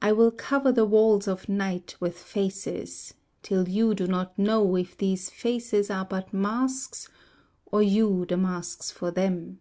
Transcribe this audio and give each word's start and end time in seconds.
I 0.00 0.12
will 0.12 0.30
cover 0.30 0.70
the 0.70 0.84
walls 0.84 1.26
of 1.26 1.48
night 1.48 1.96
With 1.98 2.16
faces, 2.16 3.14
Till 3.42 3.68
you 3.68 3.92
do 3.92 4.06
not 4.06 4.38
know 4.38 4.76
If 4.76 4.96
these 4.96 5.30
faces 5.30 5.90
are 5.90 6.04
but 6.04 6.32
masks, 6.32 7.08
or 7.66 7.82
you 7.82 8.24
the 8.24 8.36
masks 8.36 8.92
for 8.92 9.10
them. 9.10 9.58